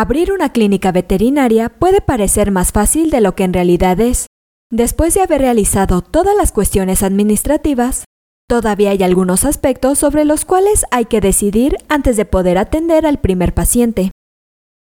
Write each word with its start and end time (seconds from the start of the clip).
Abrir 0.00 0.32
una 0.32 0.50
clínica 0.50 0.92
veterinaria 0.92 1.68
puede 1.68 2.00
parecer 2.00 2.50
más 2.50 2.72
fácil 2.72 3.10
de 3.10 3.20
lo 3.20 3.34
que 3.34 3.44
en 3.44 3.52
realidad 3.52 4.00
es. 4.00 4.28
Después 4.72 5.12
de 5.12 5.20
haber 5.20 5.42
realizado 5.42 6.00
todas 6.00 6.34
las 6.34 6.52
cuestiones 6.52 7.02
administrativas, 7.02 8.04
todavía 8.48 8.92
hay 8.92 9.02
algunos 9.02 9.44
aspectos 9.44 9.98
sobre 9.98 10.24
los 10.24 10.46
cuales 10.46 10.86
hay 10.90 11.04
que 11.04 11.20
decidir 11.20 11.76
antes 11.90 12.16
de 12.16 12.24
poder 12.24 12.56
atender 12.56 13.04
al 13.04 13.20
primer 13.20 13.52
paciente. 13.52 14.10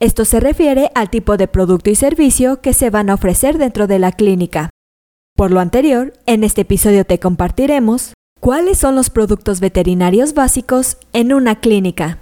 Esto 0.00 0.24
se 0.24 0.40
refiere 0.40 0.90
al 0.94 1.10
tipo 1.10 1.36
de 1.36 1.46
producto 1.46 1.90
y 1.90 1.94
servicio 1.94 2.62
que 2.62 2.72
se 2.72 2.88
van 2.88 3.10
a 3.10 3.14
ofrecer 3.14 3.58
dentro 3.58 3.86
de 3.86 3.98
la 3.98 4.12
clínica. 4.12 4.70
Por 5.36 5.50
lo 5.50 5.60
anterior, 5.60 6.14
en 6.24 6.42
este 6.42 6.62
episodio 6.62 7.04
te 7.04 7.20
compartiremos 7.20 8.14
cuáles 8.40 8.78
son 8.78 8.96
los 8.96 9.10
productos 9.10 9.60
veterinarios 9.60 10.32
básicos 10.32 10.96
en 11.12 11.34
una 11.34 11.60
clínica. 11.60 12.18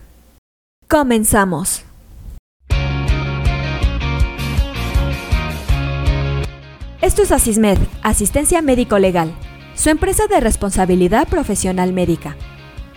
Comenzamos. 0.89 1.85
Esto 7.03 7.23
es 7.23 7.33
Asismed, 7.33 7.79
Asistencia 8.03 8.61
Médico 8.61 8.99
Legal, 8.99 9.33
su 9.75 9.89
empresa 9.89 10.27
de 10.27 10.39
responsabilidad 10.39 11.27
profesional 11.29 11.95
médica, 11.95 12.37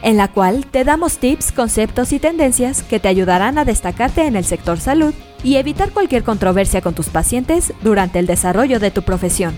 en 0.02 0.18
la 0.18 0.28
cual 0.28 0.66
te 0.66 0.84
damos 0.84 1.20
tips, 1.20 1.54
conceptos 1.54 2.12
y 2.12 2.20
tendencias 2.20 2.84
que 2.84 3.00
te 3.00 3.08
ayudarán 3.08 3.58
a 3.58 3.64
destacarte 3.64 4.28
en 4.28 4.36
el 4.36 4.44
sector 4.44 4.78
salud 4.82 5.14
y 5.42 5.56
evitar 5.56 5.92
cualquier 5.92 6.26
controversia 6.26 6.82
con 6.82 6.94
tus 6.94 7.08
pacientes 7.08 7.72
durante 7.82 8.20
el 8.20 8.28
desarrollo 8.28 8.82
de 8.82 8.92
tu 8.92 9.04
profesión. 9.04 9.56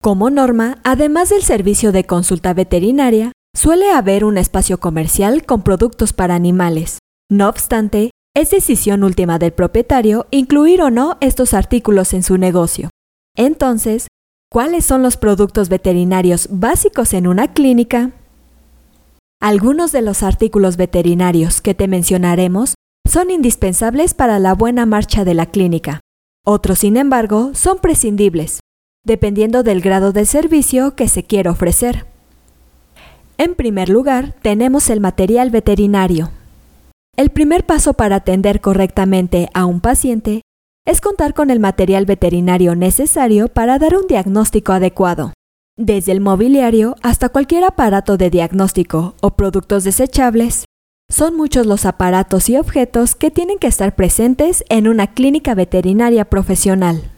Como 0.00 0.30
norma, 0.30 0.78
además 0.84 1.30
del 1.30 1.42
servicio 1.42 1.90
de 1.90 2.04
consulta 2.04 2.54
veterinaria, 2.54 3.32
suele 3.52 3.90
haber 3.90 4.24
un 4.24 4.38
espacio 4.38 4.78
comercial 4.78 5.44
con 5.44 5.62
productos 5.62 6.12
para 6.12 6.36
animales. 6.36 6.98
No 7.28 7.48
obstante, 7.48 8.10
es 8.34 8.50
decisión 8.50 9.04
última 9.04 9.38
del 9.38 9.52
propietario 9.52 10.26
incluir 10.30 10.82
o 10.82 10.90
no 10.90 11.16
estos 11.20 11.54
artículos 11.54 12.12
en 12.12 12.24
su 12.24 12.36
negocio. 12.36 12.90
Entonces, 13.36 14.08
¿cuáles 14.50 14.84
son 14.84 15.02
los 15.02 15.16
productos 15.16 15.68
veterinarios 15.68 16.48
básicos 16.50 17.14
en 17.14 17.28
una 17.28 17.52
clínica? 17.52 18.10
Algunos 19.40 19.92
de 19.92 20.02
los 20.02 20.22
artículos 20.22 20.76
veterinarios 20.76 21.60
que 21.60 21.74
te 21.74 21.86
mencionaremos 21.86 22.74
son 23.06 23.30
indispensables 23.30 24.14
para 24.14 24.38
la 24.38 24.54
buena 24.54 24.86
marcha 24.86 25.24
de 25.24 25.34
la 25.34 25.46
clínica. 25.46 26.00
Otros, 26.44 26.80
sin 26.80 26.96
embargo, 26.96 27.52
son 27.54 27.78
prescindibles, 27.78 28.60
dependiendo 29.04 29.62
del 29.62 29.80
grado 29.80 30.12
de 30.12 30.26
servicio 30.26 30.96
que 30.96 31.08
se 31.08 31.24
quiera 31.24 31.50
ofrecer. 31.50 32.06
En 33.38 33.54
primer 33.54 33.88
lugar, 33.88 34.34
tenemos 34.42 34.90
el 34.90 35.00
material 35.00 35.50
veterinario. 35.50 36.30
El 37.16 37.30
primer 37.30 37.64
paso 37.64 37.94
para 37.94 38.16
atender 38.16 38.60
correctamente 38.60 39.48
a 39.54 39.66
un 39.66 39.80
paciente 39.80 40.42
es 40.84 41.00
contar 41.00 41.32
con 41.32 41.50
el 41.50 41.60
material 41.60 42.06
veterinario 42.06 42.74
necesario 42.74 43.46
para 43.46 43.78
dar 43.78 43.96
un 43.96 44.08
diagnóstico 44.08 44.72
adecuado. 44.72 45.32
Desde 45.76 46.10
el 46.10 46.20
mobiliario 46.20 46.96
hasta 47.02 47.28
cualquier 47.28 47.62
aparato 47.62 48.16
de 48.16 48.30
diagnóstico 48.30 49.14
o 49.22 49.30
productos 49.30 49.84
desechables, 49.84 50.64
son 51.08 51.36
muchos 51.36 51.66
los 51.66 51.86
aparatos 51.86 52.48
y 52.48 52.56
objetos 52.56 53.14
que 53.14 53.30
tienen 53.30 53.58
que 53.58 53.68
estar 53.68 53.94
presentes 53.94 54.64
en 54.68 54.88
una 54.88 55.06
clínica 55.06 55.54
veterinaria 55.54 56.24
profesional. 56.24 57.12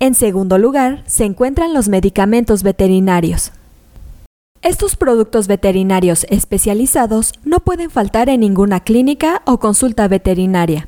En 0.00 0.16
segundo 0.16 0.58
lugar, 0.58 1.04
se 1.06 1.24
encuentran 1.24 1.72
los 1.72 1.88
medicamentos 1.88 2.64
veterinarios. 2.64 3.52
Estos 4.62 4.94
productos 4.94 5.48
veterinarios 5.48 6.24
especializados 6.30 7.32
no 7.44 7.58
pueden 7.58 7.90
faltar 7.90 8.28
en 8.28 8.40
ninguna 8.40 8.78
clínica 8.78 9.42
o 9.44 9.58
consulta 9.58 10.06
veterinaria. 10.06 10.86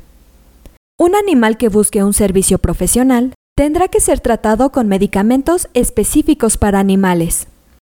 Un 0.97 1.17
animal 1.17 1.56
que 1.56 1.69
busque 1.69 2.05
un 2.05 2.12
servicio 2.12 2.58
profesional 2.58 3.34
tendrá 3.56 3.89
que 3.89 3.98
ser 3.98 4.20
tratado 4.20 4.70
con 4.70 4.86
medicamentos 4.86 5.69
específicos 5.75 6.56
para 6.56 6.79
animales. 6.79 7.48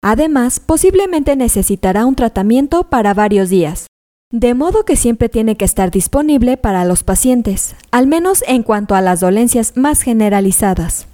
Además, 0.03 0.61
posiblemente 0.61 1.37
necesitará 1.37 2.07
un 2.07 2.15
tratamiento 2.15 2.85
para 2.85 3.13
varios 3.13 3.51
días, 3.51 3.87
de 4.33 4.55
modo 4.55 4.87
que 4.87 4.97
siempre 4.97 5.29
tiene 5.29 5.59
que 5.59 5.67
estar 5.67 5.91
disponible 5.91 6.57
para 6.57 6.87
los 6.87 7.03
pacientes, 7.03 7.77
al 7.91 8.07
menos 8.07 8.43
en 8.49 8.63
cuanto 8.63 8.95
a 8.95 9.03
las 9.03 9.21
dolencias 9.21 9.77
más 9.77 10.01
generalizadas. 10.01 11.07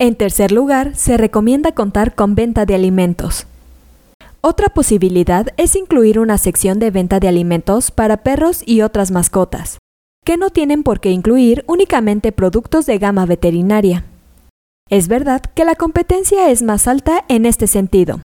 En 0.00 0.14
tercer 0.14 0.50
lugar, 0.50 0.96
se 0.96 1.18
recomienda 1.18 1.72
contar 1.72 2.14
con 2.14 2.34
venta 2.34 2.64
de 2.64 2.74
alimentos. 2.74 3.46
Otra 4.40 4.70
posibilidad 4.70 5.48
es 5.58 5.76
incluir 5.76 6.18
una 6.18 6.38
sección 6.38 6.78
de 6.78 6.90
venta 6.90 7.20
de 7.20 7.28
alimentos 7.28 7.90
para 7.90 8.22
perros 8.22 8.62
y 8.64 8.80
otras 8.80 9.10
mascotas, 9.10 9.76
que 10.24 10.38
no 10.38 10.48
tienen 10.48 10.84
por 10.84 11.00
qué 11.00 11.10
incluir 11.10 11.66
únicamente 11.66 12.32
productos 12.32 12.86
de 12.86 12.96
gama 12.96 13.26
veterinaria. 13.26 14.06
Es 14.88 15.06
verdad 15.06 15.42
que 15.42 15.66
la 15.66 15.74
competencia 15.74 16.50
es 16.50 16.62
más 16.62 16.88
alta 16.88 17.26
en 17.28 17.44
este 17.44 17.66
sentido, 17.66 18.22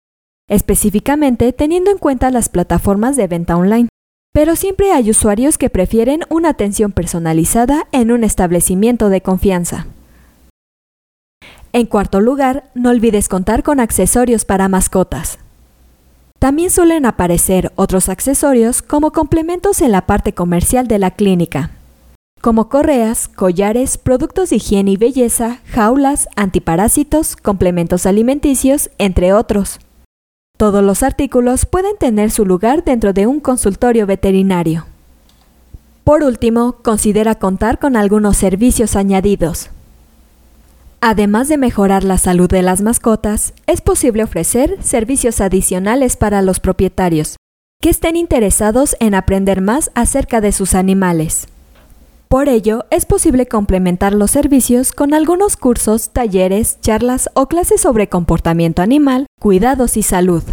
específicamente 0.48 1.52
teniendo 1.52 1.92
en 1.92 1.98
cuenta 1.98 2.32
las 2.32 2.48
plataformas 2.48 3.18
de 3.18 3.28
venta 3.28 3.58
online, 3.58 3.90
pero 4.34 4.56
siempre 4.56 4.94
hay 4.94 5.10
usuarios 5.10 5.58
que 5.58 5.70
prefieren 5.70 6.22
una 6.30 6.52
atención 6.52 6.94
personalizada 6.94 7.90
en 7.92 8.14
un 8.14 8.24
establecimiento 8.24 9.10
de 9.10 9.20
confianza. 9.20 9.88
En 11.76 11.88
cuarto 11.88 12.22
lugar, 12.22 12.72
no 12.74 12.90
olvides 12.92 13.28
contar 13.28 13.62
con 13.62 13.82
accesorios 13.82 14.46
para 14.46 14.70
mascotas. 14.70 15.40
También 16.40 16.70
suelen 16.70 17.06
aparecer 17.06 17.74
otros 17.76 18.08
accesorios 18.08 18.82
como 18.82 19.12
complementos 19.12 19.82
en 19.82 19.92
la 19.92 20.06
parte 20.06 20.32
comercial 20.32 20.88
de 20.88 21.00
la 21.00 21.12
clínica, 21.12 21.72
como 22.40 22.70
correas, 22.70 23.28
collares, 23.28 23.98
productos 23.98 24.52
de 24.52 24.56
higiene 24.56 24.92
y 24.92 24.96
belleza, 24.96 25.60
jaulas, 25.66 26.30
antiparásitos, 26.38 27.36
complementos 27.36 28.06
alimenticios, 28.06 28.90
entre 28.98 29.34
otros. 29.34 29.82
Todos 30.58 30.82
los 30.82 31.04
artículos 31.04 31.66
pueden 31.66 31.98
tener 31.98 32.32
su 32.32 32.46
lugar 32.46 32.86
dentro 32.86 33.12
de 33.12 33.28
un 33.28 33.42
consultorio 33.42 34.08
veterinario. 34.08 34.86
Por 36.06 36.24
último, 36.24 36.78
considera 36.82 37.36
contar 37.36 37.80
con 37.80 37.98
algunos 37.98 38.38
servicios 38.38 38.96
añadidos. 38.96 39.72
Además 41.02 41.48
de 41.48 41.58
mejorar 41.58 42.04
la 42.04 42.18
salud 42.18 42.50
de 42.50 42.62
las 42.62 42.82
mascotas, 42.82 43.54
es 43.68 43.82
posible 43.82 44.24
ofrecer 44.24 44.78
servicios 44.82 45.42
adicionales 45.42 46.18
para 46.18 46.42
los 46.42 46.60
propietarios 46.60 47.38
que 47.82 47.90
estén 47.90 48.16
interesados 48.16 48.96
en 49.00 49.14
aprender 49.14 49.62
más 49.62 49.92
acerca 49.94 50.42
de 50.42 50.52
sus 50.52 50.74
animales. 50.74 51.48
Por 52.28 52.50
ello, 52.50 52.86
es 52.90 53.06
posible 53.06 53.46
complementar 53.46 54.14
los 54.14 54.32
servicios 54.32 54.92
con 54.92 55.14
algunos 55.14 55.56
cursos, 55.56 56.10
talleres, 56.10 56.80
charlas 56.82 57.30
o 57.36 57.48
clases 57.48 57.82
sobre 57.82 58.10
comportamiento 58.10 58.82
animal, 58.82 59.28
cuidados 59.40 59.98
y 59.98 60.04
salud. 60.04 60.44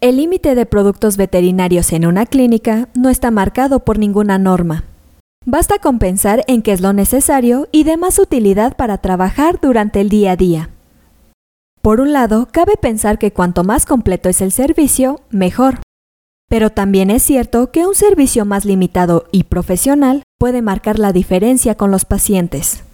El 0.00 0.16
límite 0.16 0.56
de 0.56 0.66
productos 0.66 1.16
veterinarios 1.16 1.92
en 1.92 2.06
una 2.06 2.26
clínica 2.26 2.88
no 2.94 3.08
está 3.08 3.30
marcado 3.30 3.84
por 3.84 4.00
ninguna 4.00 4.36
norma. 4.36 4.82
Basta 5.44 5.80
con 5.80 5.98
pensar 5.98 6.44
en 6.46 6.62
qué 6.62 6.70
es 6.70 6.80
lo 6.80 6.92
necesario 6.92 7.68
y 7.72 7.82
de 7.82 7.96
más 7.96 8.20
utilidad 8.20 8.76
para 8.76 8.98
trabajar 8.98 9.58
durante 9.60 10.00
el 10.00 10.08
día 10.08 10.32
a 10.32 10.36
día. 10.36 10.70
Por 11.80 12.00
un 12.00 12.12
lado, 12.12 12.46
cabe 12.52 12.76
pensar 12.80 13.18
que 13.18 13.32
cuanto 13.32 13.64
más 13.64 13.84
completo 13.84 14.28
es 14.28 14.40
el 14.40 14.52
servicio, 14.52 15.20
mejor. 15.30 15.80
Pero 16.48 16.70
también 16.70 17.10
es 17.10 17.24
cierto 17.24 17.72
que 17.72 17.84
un 17.84 17.96
servicio 17.96 18.44
más 18.44 18.64
limitado 18.64 19.24
y 19.32 19.42
profesional 19.44 20.22
puede 20.38 20.62
marcar 20.62 21.00
la 21.00 21.12
diferencia 21.12 21.74
con 21.74 21.90
los 21.90 22.04
pacientes. 22.04 22.84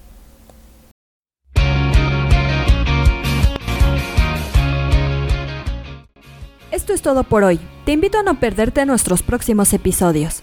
Esto 6.70 6.94
es 6.94 7.02
todo 7.02 7.24
por 7.24 7.44
hoy. 7.44 7.60
Te 7.84 7.92
invito 7.92 8.18
a 8.20 8.22
no 8.22 8.40
perderte 8.40 8.86
nuestros 8.86 9.22
próximos 9.22 9.74
episodios. 9.74 10.42